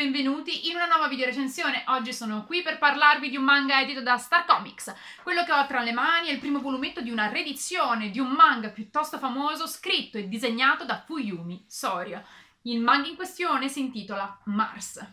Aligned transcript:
benvenuti 0.00 0.70
in 0.70 0.76
una 0.76 0.86
nuova 0.86 1.08
video 1.08 1.26
recensione. 1.26 1.84
Oggi 1.88 2.14
sono 2.14 2.46
qui 2.46 2.62
per 2.62 2.78
parlarvi 2.78 3.28
di 3.28 3.36
un 3.36 3.44
manga 3.44 3.82
edito 3.82 4.00
da 4.00 4.16
Star 4.16 4.46
Comics. 4.46 4.94
Quello 5.22 5.44
che 5.44 5.52
ho 5.52 5.66
tra 5.66 5.82
le 5.82 5.92
mani 5.92 6.28
è 6.28 6.32
il 6.32 6.38
primo 6.38 6.58
volumetto 6.58 7.02
di 7.02 7.10
una 7.10 7.28
riedizione 7.28 8.08
di 8.08 8.18
un 8.18 8.30
manga 8.30 8.70
piuttosto 8.70 9.18
famoso 9.18 9.66
scritto 9.66 10.16
e 10.16 10.26
disegnato 10.26 10.86
da 10.86 11.02
Fuyumi 11.04 11.66
Soria. 11.68 12.24
Il 12.62 12.80
manga 12.80 13.08
in 13.08 13.16
questione 13.16 13.68
si 13.68 13.80
intitola 13.80 14.40
Mars. 14.44 15.06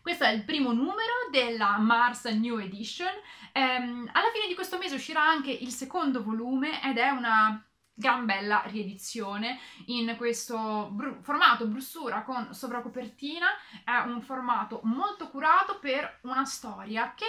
Questo 0.00 0.24
è 0.24 0.30
il 0.30 0.42
primo 0.42 0.72
numero 0.72 1.28
della 1.30 1.78
Mars 1.78 2.24
New 2.24 2.58
Edition. 2.58 3.12
Ehm, 3.52 4.10
alla 4.12 4.30
fine 4.32 4.48
di 4.48 4.56
questo 4.56 4.76
mese 4.76 4.96
uscirà 4.96 5.22
anche 5.22 5.52
il 5.52 5.70
secondo 5.70 6.20
volume 6.20 6.82
ed 6.82 6.98
è 6.98 7.10
una 7.10 7.64
gran 8.02 8.26
bella 8.26 8.62
riedizione 8.66 9.58
in 9.86 10.14
questo 10.18 10.88
bru- 10.90 11.22
formato 11.22 11.66
brussura 11.66 12.22
con 12.22 12.52
sovracopertina, 12.52 13.46
è 13.84 13.96
un 14.04 14.20
formato 14.20 14.80
molto 14.82 15.30
curato 15.30 15.78
per 15.78 16.18
una 16.22 16.44
storia 16.44 17.14
che 17.14 17.24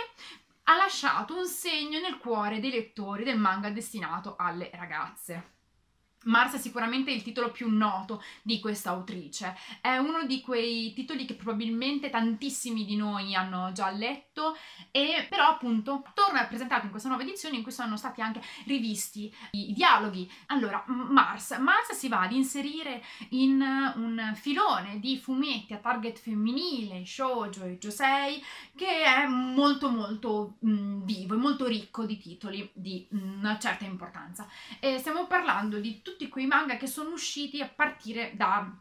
ha 0.64 0.76
lasciato 0.76 1.38
un 1.38 1.46
segno 1.46 2.00
nel 2.00 2.18
cuore 2.18 2.60
dei 2.60 2.72
lettori 2.72 3.24
del 3.24 3.38
manga 3.38 3.70
destinato 3.70 4.36
alle 4.38 4.70
ragazze. 4.74 5.53
Mars 6.24 6.56
è 6.56 6.58
sicuramente 6.58 7.12
il 7.12 7.24
titolo 7.24 7.52
più 7.52 7.70
noto 7.70 8.24
di 8.42 8.60
questa 8.60 8.92
autrice. 8.92 9.56
È 9.82 9.98
uno 9.98 10.26
di 10.26 10.42
quei 10.42 10.94
titoli 10.94 11.26
che 11.26 11.36
probabilmente 11.36 12.10
tantissimi 12.10 12.86
di 12.86 12.96
noi 12.96 13.36
hanno 13.36 13.72
già 13.74 13.90
letto 13.90 14.56
e 14.92 15.26
però 15.30 15.48
appunto 15.48 16.04
torna 16.14 16.46
presentato 16.46 16.86
in 16.86 16.92
questa 16.92 17.10
nuova 17.10 17.24
edizione 17.24 17.58
in 17.58 17.64
cui 17.64 17.72
sono 17.72 17.98
stati 17.98 18.22
anche 18.22 18.42
rivisti 18.66 19.34
i 19.52 19.74
dialoghi. 19.74 20.30
Allora, 20.48 20.84
Mars. 20.88 21.58
Mars 21.58 21.92
si 21.94 22.08
va 22.08 22.22
ad 22.22 22.32
inserire 22.32 23.04
in 23.30 23.62
un 23.96 24.32
filone 24.36 25.00
di 25.00 25.18
fumetti 25.18 25.74
a 25.74 25.78
target 25.78 26.20
femminile, 26.20 27.06
shoujo 27.06 27.64
e 27.66 27.78
josei 27.78 28.44
che 28.76 29.04
è 29.04 29.28
molto 29.28 29.90
molto 29.90 30.56
mh, 30.60 31.04
vivo 31.04 31.34
e 31.34 31.38
molto 31.38 31.68
ricco 31.68 32.06
di 32.06 32.18
titoli 32.18 32.70
di 32.74 33.08
una 33.12 33.58
certa 33.60 33.86
importanza. 33.86 34.48
E 34.80 34.98
stiamo 35.00 35.28
parlando 35.28 35.80
di 35.80 36.02
tutti 36.02 36.13
tutti 36.14 36.30
quei 36.30 36.46
manga 36.46 36.78
che 36.78 36.86
sono 36.86 37.10
usciti 37.12 37.60
a 37.60 37.68
partire 37.68 38.34
da 38.36 38.72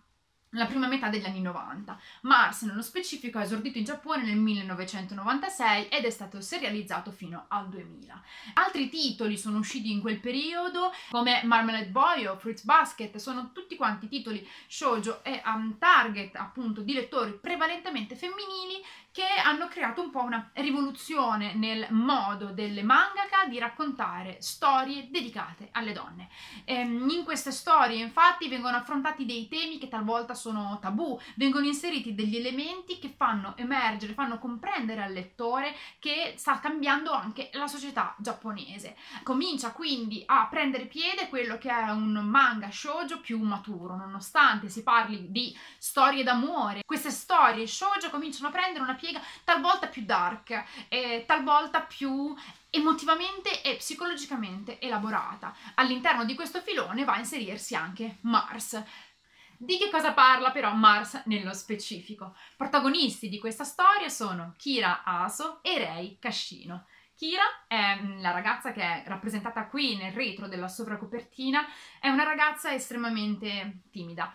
la 0.54 0.66
prima 0.66 0.86
metà 0.86 1.08
degli 1.08 1.24
anni 1.24 1.40
90. 1.40 1.98
Mars, 2.22 2.62
nello 2.62 2.82
specifico, 2.82 3.38
è 3.38 3.42
esordito 3.42 3.78
in 3.78 3.84
Giappone 3.84 4.22
nel 4.22 4.36
1996 4.36 5.88
ed 5.88 6.04
è 6.04 6.10
stato 6.10 6.42
serializzato 6.42 7.10
fino 7.10 7.46
al 7.48 7.70
2000. 7.70 8.22
Altri 8.54 8.90
titoli 8.90 9.38
sono 9.38 9.56
usciti 9.58 9.90
in 9.90 10.02
quel 10.02 10.20
periodo, 10.20 10.92
come 11.10 11.40
Marmalade 11.44 11.88
Boy 11.88 12.26
o 12.26 12.36
Fruits 12.36 12.64
Basket, 12.64 13.16
sono 13.16 13.52
tutti 13.52 13.76
quanti 13.76 14.08
titoli 14.08 14.46
shoujo 14.66 15.24
e 15.24 15.42
um, 15.46 15.78
target 15.78 16.36
appunto 16.36 16.82
di 16.82 16.92
lettori 16.92 17.32
prevalentemente 17.32 18.14
femminili 18.14 18.84
che 19.12 19.26
hanno 19.44 19.68
creato 19.68 20.00
un 20.00 20.10
po' 20.10 20.22
una 20.22 20.50
rivoluzione 20.54 21.54
nel 21.54 21.86
modo 21.90 22.46
delle 22.46 22.82
mangaka 22.82 23.44
di 23.46 23.58
raccontare 23.58 24.38
storie 24.40 25.08
dedicate 25.10 25.68
alle 25.72 25.92
donne. 25.92 26.28
Ehm, 26.64 27.08
in 27.10 27.22
queste 27.22 27.52
storie 27.52 28.00
infatti 28.00 28.48
vengono 28.48 28.78
affrontati 28.78 29.26
dei 29.26 29.48
temi 29.48 29.76
che 29.76 29.88
talvolta 29.88 30.32
sono 30.32 30.78
tabù, 30.80 31.18
vengono 31.36 31.66
inseriti 31.66 32.14
degli 32.14 32.36
elementi 32.36 32.98
che 32.98 33.12
fanno 33.14 33.54
emergere, 33.58 34.14
fanno 34.14 34.38
comprendere 34.38 35.02
al 35.02 35.12
lettore 35.12 35.76
che 35.98 36.32
sta 36.36 36.58
cambiando 36.58 37.12
anche 37.12 37.50
la 37.52 37.66
società 37.66 38.14
giapponese. 38.18 38.96
Comincia 39.22 39.72
quindi 39.72 40.22
a 40.24 40.46
prendere 40.48 40.86
piede 40.86 41.28
quello 41.28 41.58
che 41.58 41.68
è 41.68 41.90
un 41.90 42.12
manga 42.12 42.70
shoujo 42.70 43.20
più 43.20 43.38
maturo, 43.42 43.94
nonostante 43.94 44.70
si 44.70 44.82
parli 44.82 45.30
di 45.30 45.54
storie 45.76 46.22
d'amore. 46.22 46.80
Queste 46.86 47.10
storie 47.10 47.66
shoujo 47.66 48.08
cominciano 48.08 48.48
a 48.48 48.52
prendere 48.52 48.82
una 48.82 48.94
piega 49.02 49.20
talvolta 49.42 49.88
più 49.88 50.04
dark, 50.04 50.64
e 50.86 51.24
talvolta 51.26 51.80
più 51.80 52.32
emotivamente 52.70 53.62
e 53.62 53.74
psicologicamente 53.74 54.78
elaborata. 54.78 55.52
All'interno 55.74 56.24
di 56.24 56.36
questo 56.36 56.60
filone 56.60 57.04
va 57.04 57.14
a 57.14 57.18
inserirsi 57.18 57.74
anche 57.74 58.18
Mars. 58.20 58.80
Di 59.56 59.76
che 59.76 59.90
cosa 59.90 60.12
parla 60.12 60.52
però 60.52 60.72
Mars 60.72 61.22
nello 61.26 61.52
specifico? 61.52 62.36
Protagonisti 62.56 63.28
di 63.28 63.38
questa 63.38 63.64
storia 63.64 64.08
sono 64.08 64.54
Kira 64.56 65.02
Aso 65.04 65.58
e 65.62 65.78
Rei 65.78 66.18
Cascino. 66.20 66.86
Kira 67.14 67.44
è 67.68 68.00
mm, 68.00 68.20
la 68.20 68.30
ragazza 68.30 68.72
che 68.72 68.82
è 68.82 69.02
rappresentata 69.06 69.66
qui 69.66 69.96
nel 69.96 70.12
retro 70.12 70.48
della 70.48 70.66
sovracopertina, 70.68 71.64
è 72.00 72.08
una 72.08 72.24
ragazza 72.24 72.72
estremamente 72.72 73.82
timida, 73.90 74.34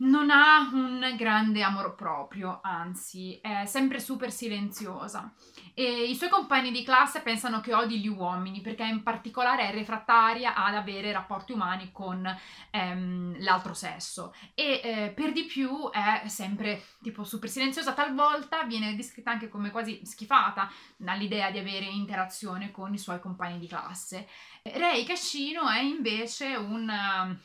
non 0.00 0.30
ha 0.30 0.70
un 0.72 1.14
grande 1.16 1.62
amor 1.62 1.94
proprio, 1.94 2.60
anzi, 2.62 3.38
è 3.40 3.66
sempre 3.66 4.00
super 4.00 4.30
silenziosa. 4.30 5.32
E 5.74 6.04
i 6.04 6.14
suoi 6.14 6.28
compagni 6.28 6.70
di 6.70 6.84
classe 6.84 7.20
pensano 7.20 7.60
che 7.60 7.74
odi 7.74 8.00
gli 8.00 8.08
uomini 8.08 8.60
perché 8.60 8.84
in 8.84 9.02
particolare 9.02 9.68
è 9.68 9.72
refrattaria 9.72 10.54
ad 10.54 10.74
avere 10.74 11.12
rapporti 11.12 11.52
umani 11.52 11.90
con 11.92 12.26
ehm, 12.70 13.42
l'altro 13.42 13.74
sesso 13.74 14.34
e 14.54 14.80
eh, 14.82 15.12
per 15.14 15.32
di 15.32 15.44
più 15.44 15.90
è 15.90 16.28
sempre 16.28 16.82
tipo 17.02 17.24
super 17.24 17.48
silenziosa, 17.48 17.92
talvolta 17.92 18.64
viene 18.64 18.96
descritta 18.96 19.30
anche 19.30 19.48
come 19.48 19.70
quasi 19.70 20.00
schifata 20.04 20.70
dall'idea 20.96 21.50
di 21.50 21.58
avere 21.58 21.86
interazione 21.86 22.70
con 22.70 22.92
i 22.92 22.98
suoi 22.98 23.20
compagni 23.20 23.58
di 23.58 23.66
classe. 23.66 24.28
Rei 24.62 25.04
Cascino 25.04 25.68
è 25.68 25.80
invece 25.80 26.56
un 26.56 27.38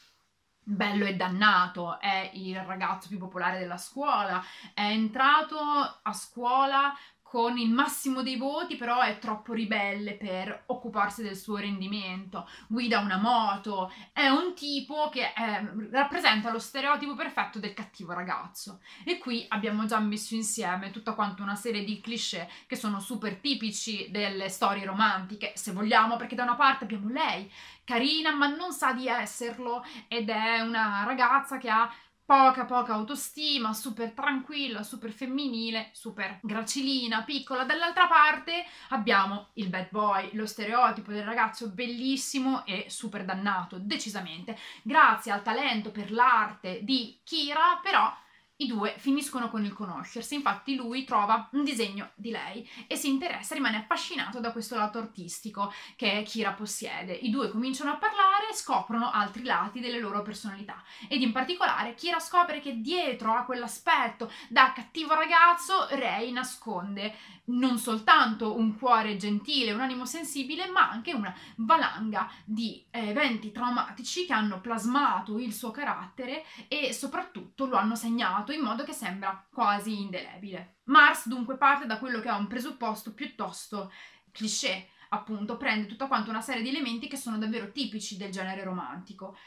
bello 0.67 1.05
e 1.05 1.15
dannato, 1.15 1.99
è 1.99 2.31
il 2.33 2.59
ragazzo 2.59 3.07
più 3.07 3.19
popolare 3.19 3.59
della 3.59 3.77
scuola, 3.77 4.43
è 4.73 4.81
entrato 4.81 5.57
a 6.01 6.13
scuola 6.13 6.91
con 7.27 7.57
il 7.57 7.71
massimo 7.71 8.21
dei 8.21 8.37
voti, 8.37 8.75
però 8.75 9.01
è 9.01 9.17
troppo 9.17 9.51
ribelle 9.51 10.13
per 10.13 10.65
occuparsi 10.67 11.23
del 11.23 11.35
suo 11.35 11.57
rendimento, 11.57 12.47
guida 12.67 12.99
una 12.99 13.17
moto, 13.17 13.91
è 14.13 14.27
un 14.27 14.53
tipo 14.53 15.09
che 15.09 15.33
è, 15.33 15.61
rappresenta 15.91 16.51
lo 16.51 16.59
stereotipo 16.59 17.15
perfetto 17.15 17.57
del 17.57 17.73
cattivo 17.73 18.13
ragazzo. 18.13 18.79
E 19.03 19.17
qui 19.17 19.43
abbiamo 19.49 19.85
già 19.85 19.99
messo 19.99 20.35
insieme 20.35 20.91
tutta 20.91 21.13
quanta 21.13 21.41
una 21.41 21.55
serie 21.55 21.83
di 21.83 21.99
cliché 21.99 22.47
che 22.67 22.75
sono 22.75 22.99
super 22.99 23.35
tipici 23.37 24.09
delle 24.11 24.47
storie 24.47 24.85
romantiche, 24.85 25.51
se 25.55 25.71
vogliamo, 25.71 26.17
perché 26.17 26.35
da 26.35 26.43
una 26.43 26.55
parte 26.55 26.83
abbiamo 26.83 27.09
lei, 27.09 27.51
carina, 27.83 28.33
ma 28.35 28.47
non 28.47 28.71
sa 28.71 28.93
di 28.93 29.07
esserlo, 29.07 29.83
ed 30.07 30.29
è 30.29 30.59
una 30.61 31.03
ragazza 31.05 31.57
che 31.57 31.69
ha 31.69 31.91
poca 32.25 32.65
poca 32.65 32.93
autostima, 32.93 33.73
super 33.73 34.11
tranquilla, 34.11 34.81
super 34.81 35.11
femminile, 35.11 35.89
super 35.93 36.39
gracilina, 36.41 37.23
piccola. 37.23 37.63
Dall'altra 37.63 38.07
parte 38.07 38.65
abbiamo 38.89 39.49
il 39.53 39.69
bad 39.69 39.89
boy, 39.91 40.29
lo 40.33 40.47
stereotipo 40.47 41.11
del 41.11 41.23
ragazzo 41.23 41.69
bellissimo 41.69 42.65
e 42.65 42.85
super 42.89 43.25
dannato, 43.25 43.77
decisamente. 43.79 44.57
Grazie 44.81 45.31
al 45.31 45.43
talento 45.43 45.91
per 45.91 46.11
l'arte 46.11 46.83
di 46.83 47.19
Kira, 47.23 47.79
però 47.81 48.11
i 48.57 48.67
due 48.67 48.95
finiscono 48.97 49.49
con 49.49 49.65
il 49.65 49.73
conoscersi, 49.73 50.35
infatti 50.35 50.75
lui 50.75 51.03
trova 51.03 51.49
un 51.51 51.63
disegno 51.63 52.11
di 52.15 52.31
lei 52.31 52.67
e 52.87 52.95
si 52.95 53.09
interessa, 53.09 53.53
rimane 53.53 53.77
affascinato 53.77 54.39
da 54.39 54.51
questo 54.51 54.75
lato 54.75 54.97
artistico 54.97 55.73
che 55.95 56.23
Kira 56.25 56.53
possiede. 56.53 57.11
I 57.11 57.29
due 57.29 57.49
cominciano 57.49 57.91
a 57.91 57.97
parlare 57.97 58.49
e 58.51 58.55
scoprono 58.55 59.11
altri 59.11 59.43
lati 59.43 59.79
delle 59.81 59.99
loro 59.99 60.21
personalità 60.21 60.81
ed 61.09 61.21
in 61.21 61.33
particolare 61.33 61.95
Kira 61.95 62.19
scopre 62.19 62.61
che 62.61 62.79
dietro 62.79 63.33
a 63.33 63.43
quell'aspetto 63.43 64.31
da 64.47 64.71
cattivo 64.73 65.13
ragazzo 65.13 65.87
Rei 65.89 66.31
nasconde 66.31 67.13
non 67.45 67.77
soltanto 67.77 68.57
un 68.57 68.77
cuore 68.77 69.17
gentile, 69.17 69.71
un 69.71 69.81
animo 69.81 70.05
sensibile, 70.05 70.67
ma 70.67 70.89
anche 70.89 71.13
una 71.13 71.33
valanga 71.57 72.29
di 72.43 72.83
eventi 72.89 73.51
traumatici 73.51 74.25
che 74.25 74.33
hanno 74.33 74.61
plasmato 74.61 75.37
il 75.37 75.53
suo 75.53 75.71
carattere 75.71 76.43
e 76.67 76.93
soprattutto 76.93 77.65
lo 77.65 77.75
hanno 77.75 77.95
segnato 77.95 78.44
in 78.51 78.61
modo 78.61 78.83
che 78.83 78.93
sembra 78.93 79.47
quasi 79.51 80.01
indelebile. 80.01 80.79
Mars 80.85 81.27
dunque 81.27 81.57
parte 81.57 81.85
da 81.85 81.97
quello 81.97 82.19
che 82.19 82.29
è 82.29 82.33
un 82.33 82.47
presupposto 82.47 83.13
piuttosto 83.13 83.91
cliché, 84.31 84.89
appunto, 85.09 85.57
prende 85.57 85.87
tutta 85.87 86.07
quanta 86.07 86.29
una 86.29 86.41
serie 86.41 86.61
di 86.61 86.69
elementi 86.69 87.07
che 87.07 87.17
sono 87.17 87.37
davvero 87.37 87.71
tipici 87.71 88.17
del 88.17 88.31
genere 88.31 88.63
romantico 88.63 89.37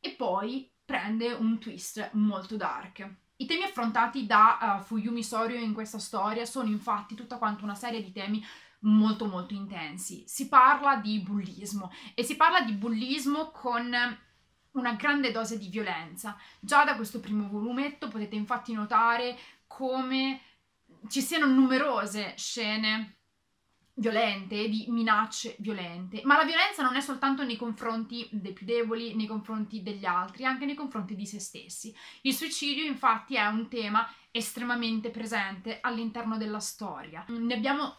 e 0.00 0.12
poi 0.12 0.70
prende 0.84 1.32
un 1.32 1.58
twist 1.58 2.10
molto 2.12 2.56
dark. 2.56 3.08
I 3.36 3.46
temi 3.46 3.62
affrontati 3.62 4.26
da 4.26 4.78
uh, 4.78 4.82
Fuyumi 4.82 5.22
Sorio 5.22 5.58
in 5.58 5.72
questa 5.72 5.98
storia 5.98 6.44
sono 6.44 6.68
infatti 6.68 7.14
tutta 7.14 7.38
quanta 7.38 7.62
una 7.64 7.74
serie 7.74 8.02
di 8.02 8.10
temi 8.10 8.44
molto 8.80 9.26
molto 9.26 9.54
intensi. 9.54 10.24
Si 10.26 10.48
parla 10.48 10.96
di 10.96 11.20
bullismo 11.20 11.90
e 12.14 12.22
si 12.22 12.36
parla 12.36 12.62
di 12.62 12.72
bullismo 12.72 13.50
con 13.50 13.94
una 14.72 14.94
grande 14.94 15.30
dose 15.30 15.58
di 15.58 15.68
violenza. 15.68 16.36
Già 16.60 16.84
da 16.84 16.96
questo 16.96 17.20
primo 17.20 17.48
volumetto 17.48 18.08
potete 18.08 18.36
infatti 18.36 18.72
notare 18.72 19.36
come 19.66 20.40
ci 21.08 21.20
siano 21.20 21.46
numerose 21.46 22.34
scene 22.36 23.18
violente, 23.98 24.68
di 24.68 24.86
minacce 24.88 25.56
violente, 25.58 26.20
ma 26.24 26.36
la 26.36 26.44
violenza 26.44 26.82
non 26.82 26.96
è 26.96 27.00
soltanto 27.00 27.44
nei 27.44 27.56
confronti 27.56 28.28
dei 28.30 28.52
più 28.52 28.64
deboli, 28.64 29.14
nei 29.16 29.26
confronti 29.26 29.82
degli 29.82 30.04
altri, 30.04 30.44
anche 30.44 30.66
nei 30.66 30.74
confronti 30.74 31.14
di 31.14 31.26
se 31.26 31.40
stessi. 31.40 31.94
Il 32.22 32.34
suicidio 32.34 32.84
infatti 32.84 33.34
è 33.34 33.44
un 33.46 33.68
tema 33.68 34.08
estremamente 34.30 35.10
presente 35.10 35.78
all'interno 35.80 36.36
della 36.36 36.60
storia. 36.60 37.24
Ne 37.28 37.54
abbiamo 37.54 37.96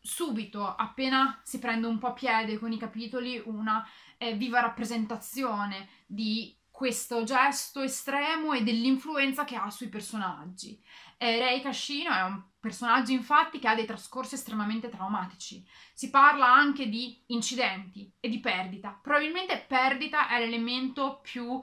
subito, 0.00 0.74
appena 0.74 1.40
si 1.42 1.58
prende 1.58 1.86
un 1.86 1.98
po' 1.98 2.12
piede 2.12 2.58
con 2.58 2.72
i 2.72 2.78
capitoli, 2.78 3.40
una 3.44 3.86
eh, 4.16 4.34
viva 4.34 4.60
rappresentazione 4.60 5.88
di 6.06 6.56
questo 6.80 7.24
gesto 7.24 7.82
estremo 7.82 8.54
e 8.54 8.62
dell'influenza 8.62 9.44
che 9.44 9.54
ha 9.54 9.68
sui 9.68 9.90
personaggi. 9.90 10.82
Eh, 11.18 11.38
Rei 11.38 11.60
Cascino 11.60 12.10
è 12.10 12.22
un 12.22 12.42
personaggio 12.58 13.12
infatti 13.12 13.58
che 13.58 13.68
ha 13.68 13.74
dei 13.74 13.84
trascorsi 13.84 14.36
estremamente 14.36 14.88
traumatici. 14.88 15.62
Si 15.92 16.08
parla 16.08 16.50
anche 16.50 16.88
di 16.88 17.22
incidenti 17.26 18.10
e 18.18 18.30
di 18.30 18.40
perdita. 18.40 18.98
Probabilmente 19.02 19.62
perdita 19.68 20.28
è 20.28 20.38
l'elemento 20.38 21.20
più 21.22 21.60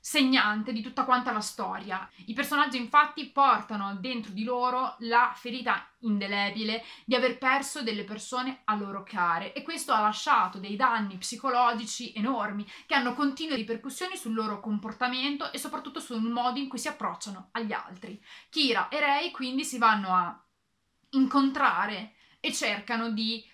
segnante 0.00 0.72
di 0.72 0.80
tutta 0.80 1.04
quanta 1.04 1.30
la 1.30 1.40
storia. 1.40 2.08
I 2.26 2.32
personaggi 2.32 2.78
infatti 2.78 3.26
portano 3.30 3.94
dentro 3.96 4.32
di 4.32 4.44
loro 4.44 4.96
la 5.00 5.32
ferita 5.36 5.86
indelebile 6.00 6.82
di 7.04 7.14
aver 7.14 7.36
perso 7.36 7.82
delle 7.82 8.04
persone 8.04 8.62
a 8.64 8.74
loro 8.74 9.02
care 9.02 9.52
e 9.52 9.62
questo 9.62 9.92
ha 9.92 10.00
lasciato 10.00 10.58
dei 10.58 10.74
danni 10.74 11.18
psicologici 11.18 12.14
enormi 12.14 12.66
che 12.86 12.94
hanno 12.94 13.14
continue 13.14 13.56
ripercussioni 13.56 14.16
sul 14.16 14.32
loro 14.32 14.60
comportamento 14.60 15.52
e 15.52 15.58
soprattutto 15.58 16.00
sul 16.00 16.22
modo 16.22 16.58
in 16.58 16.68
cui 16.68 16.78
si 16.78 16.88
approcciano 16.88 17.50
agli 17.52 17.72
altri. 17.72 18.20
Kira 18.48 18.88
e 18.88 19.00
Rei 19.00 19.30
quindi 19.30 19.64
si 19.64 19.76
vanno 19.76 20.14
a 20.14 20.44
incontrare 21.10 22.14
e 22.40 22.52
cercano 22.54 23.10
di 23.10 23.44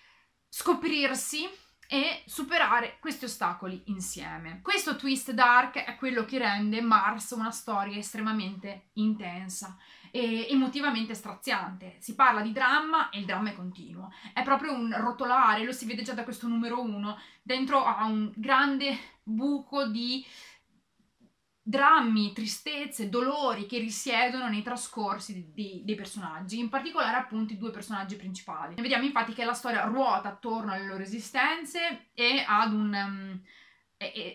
scoprirsi 0.47 1.47
e 1.87 2.23
superare 2.25 2.97
questi 2.99 3.25
ostacoli 3.25 3.83
insieme. 3.85 4.59
Questo 4.61 4.95
twist 4.95 5.31
dark 5.31 5.77
è 5.77 5.95
quello 5.95 6.25
che 6.25 6.37
rende 6.37 6.81
Mars 6.81 7.31
una 7.31 7.51
storia 7.51 7.97
estremamente 7.97 8.89
intensa 8.93 9.77
e 10.11 10.47
emotivamente 10.49 11.13
straziante. 11.13 11.95
Si 11.99 12.13
parla 12.13 12.41
di 12.41 12.51
dramma 12.51 13.09
e 13.09 13.19
il 13.19 13.25
dramma 13.25 13.51
è 13.51 13.55
continuo. 13.55 14.11
È 14.33 14.43
proprio 14.43 14.73
un 14.73 14.93
rotolare, 14.97 15.63
lo 15.63 15.71
si 15.71 15.85
vede 15.85 16.01
già 16.01 16.13
da 16.13 16.23
questo 16.23 16.47
numero 16.47 16.81
uno, 16.81 17.17
dentro 17.41 17.83
a 17.83 18.05
un 18.05 18.31
grande 18.35 18.97
buco 19.23 19.87
di 19.87 20.25
drammi, 21.67 22.31
tristezze, 22.31 23.09
dolori 23.09 23.65
che 23.65 23.77
risiedono 23.77 24.47
nei 24.47 24.61
trascorsi 24.61 25.51
dei, 25.53 25.81
dei, 25.83 25.95
personaggi, 25.95 26.59
in 26.59 26.69
particolare 26.69 27.17
appunto 27.17 27.51
i 27.51 27.57
due 27.57 27.71
personaggi 27.71 28.15
principali. 28.15 28.75
Vediamo 28.75 29.03
infatti 29.03 29.33
che 29.33 29.43
la 29.43 29.53
storia 29.53 29.83
ruota 29.83 30.29
attorno 30.29 30.71
alle 30.71 30.85
loro 30.85 31.03
esistenze 31.03 32.07
e 32.13 32.41
ad 32.47 32.71
un 32.71 32.93
um, 32.93 33.41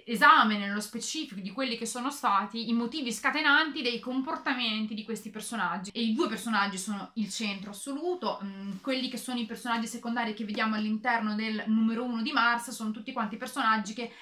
esame 0.04 0.58
nello 0.58 0.80
specifico 0.80 1.40
di 1.40 1.52
quelli 1.52 1.78
che 1.78 1.86
sono 1.86 2.10
stati 2.10 2.68
i 2.68 2.74
motivi 2.74 3.10
scatenanti 3.10 3.80
dei 3.80 3.98
comportamenti 3.98 4.92
di 4.92 5.02
questi 5.02 5.30
personaggi. 5.30 5.90
E 5.90 6.02
i 6.02 6.12
due 6.12 6.28
personaggi 6.28 6.76
sono 6.76 7.12
il 7.14 7.30
centro 7.30 7.70
assoluto, 7.70 8.40
um, 8.42 8.78
quelli 8.82 9.08
che 9.08 9.16
sono 9.16 9.38
i 9.38 9.46
personaggi 9.46 9.86
secondari 9.86 10.34
che 10.34 10.44
vediamo 10.44 10.74
all'interno 10.74 11.34
del 11.34 11.64
numero 11.68 12.04
uno 12.04 12.20
di 12.20 12.32
Mars 12.32 12.72
sono 12.72 12.90
tutti 12.90 13.10
quanti 13.10 13.38
personaggi 13.38 13.94
che 13.94 14.12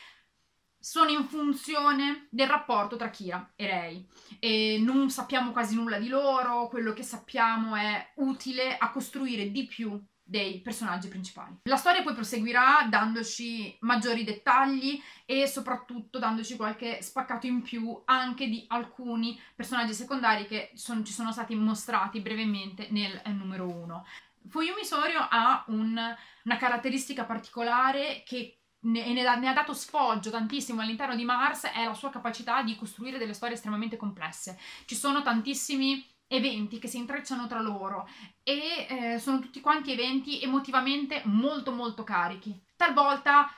sono 0.81 1.11
in 1.11 1.25
funzione 1.25 2.27
del 2.31 2.49
rapporto 2.49 2.97
tra 2.97 3.11
Kira 3.11 3.53
e 3.55 3.67
Rei 3.67 4.09
e 4.39 4.81
non 4.83 5.11
sappiamo 5.11 5.53
quasi 5.53 5.75
nulla 5.75 5.99
di 5.99 6.09
loro, 6.09 6.69
quello 6.69 6.95
che 6.95 7.03
sappiamo 7.03 7.77
è 7.77 8.13
utile 8.17 8.79
a 8.79 8.91
costruire 8.91 9.51
di 9.51 9.67
più 9.67 10.03
dei 10.31 10.61
personaggi 10.61 11.09
principali. 11.09 11.59
La 11.65 11.77
storia 11.77 12.03
poi 12.03 12.15
proseguirà 12.15 12.87
dandoci 12.89 13.77
maggiori 13.81 14.23
dettagli 14.23 15.03
e 15.27 15.49
soprattutto 15.49 16.21
dandoci 16.21 16.55
qualche 16.55 17.03
spaccato 17.03 17.47
in 17.49 17.63
più 17.63 18.01
anche 18.05 18.49
di 18.49 18.65
alcuni 18.69 19.39
personaggi 19.57 19.93
secondari 19.93 20.47
che 20.47 20.71
son, 20.75 21.05
ci 21.05 21.13
sono 21.13 21.33
stati 21.33 21.57
mostrati 21.57 22.21
brevemente 22.21 22.87
nel 22.91 23.21
eh, 23.25 23.33
numero 23.33 23.67
1. 23.69 24.07
Fuyumi 24.49 24.85
Sorio 24.85 25.27
ha 25.29 25.65
un, 25.67 25.99
una 26.45 26.57
caratteristica 26.57 27.25
particolare 27.25 28.23
che 28.25 28.60
ne, 28.81 29.13
ne, 29.13 29.23
ne, 29.23 29.49
ha 29.49 29.53
dato 29.53 29.75
sfoggio 29.75 30.31
tantissimo 30.31 30.81
all'interno 30.81 31.15
di 31.15 31.25
Mars 31.25 31.65
è 31.65 31.85
la 31.85 31.95
sua 31.95 32.11
capacità 32.11 32.63
di 32.63 32.77
costruire 32.77 33.19
delle 33.19 33.35
storie 33.35 33.55
estremamente 33.55 33.97
complesse. 33.97 34.59
Ci 34.87 34.95
sono 34.95 35.23
tantissimi 35.23 36.07
eventi 36.27 36.79
che 36.79 36.87
si 36.87 36.97
intrecciano 36.97 37.47
tra 37.49 37.61
loro 37.61 38.09
e 38.43 38.87
eh, 38.89 39.19
sono 39.19 39.41
tutti 39.41 39.61
quanti 39.61 39.93
eventi 39.93 40.41
emotivamente 40.41 41.23
molto 41.25 41.73
molto 41.73 42.05
carichi. 42.05 42.59
Talvolta 42.77 43.53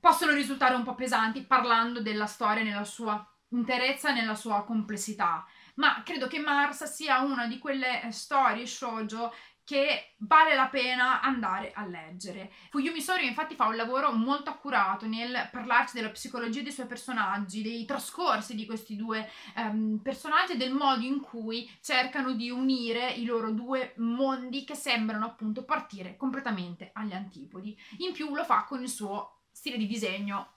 possono 0.00 0.32
risultare 0.32 0.74
un 0.74 0.82
po' 0.82 0.94
pesanti 0.94 1.42
parlando 1.42 2.00
della 2.00 2.26
storia 2.26 2.62
nella 2.62 2.84
sua 2.84 3.24
interezza, 3.50 4.12
nella 4.12 4.34
sua 4.34 4.64
complessità, 4.64 5.44
ma 5.74 6.02
credo 6.04 6.26
che 6.26 6.38
Mars 6.38 6.84
sia 6.84 7.20
una 7.20 7.46
di 7.46 7.58
quelle 7.58 8.08
storie 8.10 8.66
shoujo 8.66 9.32
che 9.70 10.14
vale 10.16 10.56
la 10.56 10.66
pena 10.66 11.20
andare 11.20 11.70
a 11.72 11.86
leggere. 11.86 12.50
Fuyumi 12.70 13.00
Sorio 13.00 13.28
infatti 13.28 13.54
fa 13.54 13.68
un 13.68 13.76
lavoro 13.76 14.10
molto 14.10 14.50
accurato 14.50 15.06
nel 15.06 15.48
parlarci 15.52 15.94
della 15.94 16.10
psicologia 16.10 16.60
dei 16.60 16.72
suoi 16.72 16.88
personaggi, 16.88 17.62
dei 17.62 17.84
trascorsi 17.84 18.56
di 18.56 18.66
questi 18.66 18.96
due 18.96 19.30
um, 19.54 20.00
personaggi 20.02 20.54
e 20.54 20.56
del 20.56 20.72
modo 20.72 21.04
in 21.04 21.20
cui 21.20 21.70
cercano 21.80 22.32
di 22.32 22.50
unire 22.50 23.12
i 23.12 23.24
loro 23.24 23.52
due 23.52 23.92
mondi 23.98 24.64
che 24.64 24.74
sembrano 24.74 25.24
appunto 25.24 25.62
partire 25.62 26.16
completamente 26.16 26.90
agli 26.92 27.12
antipodi. 27.12 27.78
In 27.98 28.12
più 28.12 28.34
lo 28.34 28.42
fa 28.42 28.64
con 28.64 28.82
il 28.82 28.88
suo 28.88 29.42
stile 29.52 29.76
di 29.76 29.86
disegno 29.86 30.54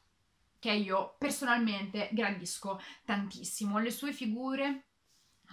che 0.57 0.71
io 0.71 1.17
personalmente 1.19 2.09
gradisco 2.13 2.81
tantissimo. 3.05 3.77
Le 3.77 3.91
sue 3.91 4.11
figure 4.11 4.85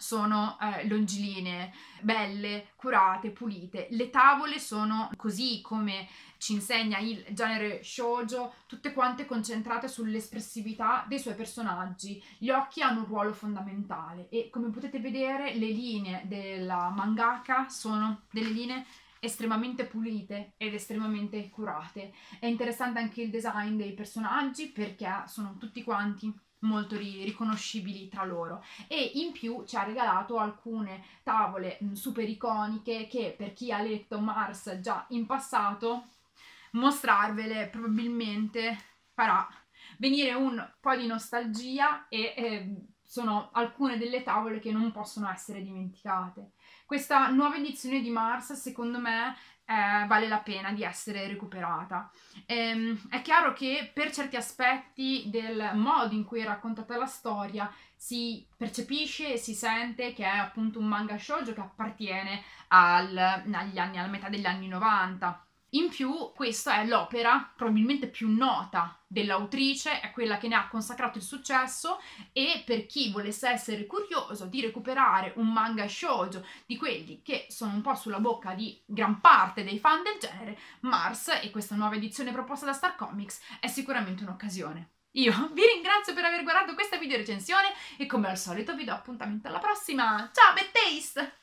sono 0.00 0.58
eh, 0.60 0.88
longilinee, 0.88 1.72
belle, 2.00 2.68
curate, 2.76 3.30
pulite. 3.30 3.88
Le 3.90 4.10
tavole 4.10 4.58
sono 4.58 5.10
così 5.16 5.60
come 5.60 6.08
ci 6.38 6.54
insegna 6.54 6.98
il 6.98 7.24
genere 7.30 7.82
shoujo, 7.82 8.54
tutte 8.66 8.92
quante 8.92 9.26
concentrate 9.26 9.88
sull'espressività 9.88 11.04
dei 11.06 11.18
suoi 11.18 11.34
personaggi. 11.34 12.22
Gli 12.38 12.50
occhi 12.50 12.80
hanno 12.80 13.00
un 13.00 13.06
ruolo 13.06 13.32
fondamentale 13.32 14.28
e 14.30 14.48
come 14.50 14.70
potete 14.70 14.98
vedere 14.98 15.54
le 15.54 15.66
linee 15.66 16.22
della 16.24 16.88
mangaka 16.88 17.68
sono 17.68 18.22
delle 18.30 18.50
linee 18.50 18.86
estremamente 19.20 19.84
pulite 19.84 20.54
ed 20.56 20.72
estremamente 20.72 21.50
curate. 21.50 22.12
È 22.38 22.46
interessante 22.46 22.98
anche 22.98 23.22
il 23.22 23.30
design 23.30 23.76
dei 23.76 23.92
personaggi 23.92 24.68
perché 24.68 25.24
sono 25.26 25.56
tutti 25.58 25.84
quanti 25.84 26.32
molto 26.60 26.96
ri- 26.96 27.24
riconoscibili 27.24 28.08
tra 28.08 28.24
loro 28.24 28.64
e 28.86 29.12
in 29.14 29.32
più 29.32 29.64
ci 29.66 29.76
ha 29.76 29.82
regalato 29.82 30.38
alcune 30.38 31.04
tavole 31.22 31.78
mh, 31.80 31.92
super 31.92 32.28
iconiche 32.28 33.06
che 33.06 33.34
per 33.36 33.52
chi 33.52 33.72
ha 33.72 33.80
letto 33.80 34.20
Mars 34.20 34.80
già 34.80 35.06
in 35.10 35.26
passato 35.26 36.06
mostrarvele 36.72 37.68
probabilmente 37.68 38.78
farà 39.12 39.46
venire 39.98 40.32
un 40.34 40.66
po' 40.80 40.96
di 40.96 41.06
nostalgia 41.06 42.08
e 42.08 42.34
eh, 42.36 42.74
sono 43.02 43.50
alcune 43.52 43.98
delle 43.98 44.22
tavole 44.22 44.60
che 44.60 44.70
non 44.70 44.92
possono 44.92 45.28
essere 45.28 45.62
dimenticate. 45.62 46.52
Questa 46.86 47.28
nuova 47.30 47.56
edizione 47.56 48.00
di 48.00 48.10
Mars 48.10 48.52
secondo 48.52 49.00
me 49.00 49.34
eh, 49.70 50.04
vale 50.08 50.26
la 50.26 50.38
pena 50.38 50.72
di 50.72 50.82
essere 50.82 51.28
recuperata. 51.28 52.10
Ehm, 52.46 53.08
è 53.08 53.22
chiaro 53.22 53.52
che 53.52 53.88
per 53.94 54.10
certi 54.12 54.34
aspetti 54.34 55.24
del 55.26 55.70
modo 55.74 56.12
in 56.12 56.24
cui 56.24 56.40
è 56.40 56.44
raccontata 56.44 56.96
la 56.96 57.06
storia 57.06 57.72
si 57.94 58.44
percepisce 58.56 59.34
e 59.34 59.36
si 59.36 59.54
sente 59.54 60.12
che 60.12 60.24
è 60.24 60.36
appunto 60.36 60.80
un 60.80 60.86
manga 60.86 61.16
shoujo 61.16 61.52
che 61.52 61.60
appartiene 61.60 62.42
al, 62.68 63.16
agli 63.16 63.78
anni, 63.78 63.98
alla 63.98 64.08
metà 64.08 64.28
degli 64.28 64.46
anni 64.46 64.66
90 64.66 65.44
in 65.70 65.88
più, 65.88 66.32
questa 66.34 66.80
è 66.80 66.86
l'opera 66.86 67.52
probabilmente 67.54 68.08
più 68.08 68.28
nota 68.28 68.98
dell'autrice, 69.06 70.00
è 70.00 70.10
quella 70.10 70.36
che 70.36 70.48
ne 70.48 70.56
ha 70.56 70.66
consacrato 70.66 71.18
il 71.18 71.24
successo 71.24 72.00
e 72.32 72.62
per 72.66 72.86
chi 72.86 73.12
volesse 73.12 73.48
essere 73.48 73.86
curioso 73.86 74.46
di 74.46 74.60
recuperare 74.60 75.32
un 75.36 75.52
manga 75.52 75.86
shoujo 75.86 76.44
di 76.66 76.76
quelli 76.76 77.20
che 77.22 77.46
sono 77.60 77.74
un 77.74 77.82
po' 77.82 77.94
sulla 77.94 78.20
bocca 78.20 78.54
di 78.54 78.82
gran 78.86 79.20
parte 79.20 79.64
dei 79.64 79.78
fan 79.78 80.02
del 80.02 80.16
genere, 80.18 80.58
Mars 80.80 81.28
e 81.42 81.50
questa 81.50 81.74
nuova 81.74 81.96
edizione 81.96 82.32
proposta 82.32 82.64
da 82.64 82.72
Star 82.72 82.96
Comics 82.96 83.38
è 83.60 83.66
sicuramente 83.66 84.22
un'occasione. 84.22 84.92
Io 85.12 85.50
vi 85.52 85.62
ringrazio 85.66 86.14
per 86.14 86.24
aver 86.24 86.42
guardato 86.42 86.72
questa 86.72 86.96
video 86.96 87.18
recensione 87.18 87.68
e 87.98 88.06
come 88.06 88.28
al 88.28 88.38
solito 88.38 88.74
vi 88.74 88.84
do 88.84 88.92
appuntamento 88.92 89.48
alla 89.48 89.58
prossima. 89.58 90.30
Ciao, 90.32 90.54
taste! 90.72 91.39